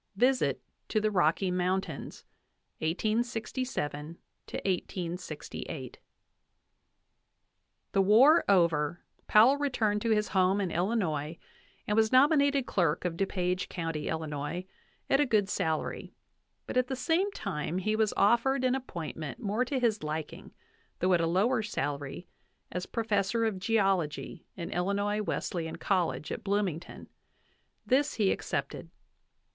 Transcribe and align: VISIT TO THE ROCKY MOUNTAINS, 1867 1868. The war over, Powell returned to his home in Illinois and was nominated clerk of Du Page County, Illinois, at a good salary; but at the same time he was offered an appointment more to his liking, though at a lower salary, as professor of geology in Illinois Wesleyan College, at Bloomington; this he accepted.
VISIT 0.15 0.59
TO 0.89 0.99
THE 0.99 1.11
ROCKY 1.11 1.51
MOUNTAINS, 1.51 2.23
1867 2.79 4.17
1868. 4.49 5.99
The 7.91 8.01
war 8.01 8.43
over, 8.49 9.01
Powell 9.27 9.57
returned 9.57 10.01
to 10.01 10.09
his 10.09 10.29
home 10.29 10.59
in 10.59 10.71
Illinois 10.71 11.37
and 11.85 11.95
was 11.95 12.11
nominated 12.11 12.65
clerk 12.65 13.05
of 13.05 13.15
Du 13.15 13.27
Page 13.27 13.69
County, 13.69 14.07
Illinois, 14.07 14.65
at 15.07 15.19
a 15.19 15.25
good 15.27 15.47
salary; 15.47 16.15
but 16.65 16.77
at 16.77 16.87
the 16.87 16.95
same 16.95 17.31
time 17.31 17.77
he 17.77 17.95
was 17.95 18.11
offered 18.17 18.63
an 18.63 18.73
appointment 18.73 19.39
more 19.39 19.63
to 19.63 19.77
his 19.79 20.01
liking, 20.01 20.51
though 20.97 21.13
at 21.13 21.21
a 21.21 21.27
lower 21.27 21.61
salary, 21.61 22.27
as 22.71 22.87
professor 22.87 23.45
of 23.45 23.59
geology 23.59 24.47
in 24.55 24.71
Illinois 24.71 25.21
Wesleyan 25.21 25.75
College, 25.75 26.31
at 26.31 26.43
Bloomington; 26.43 27.07
this 27.85 28.15
he 28.15 28.31
accepted. 28.31 28.89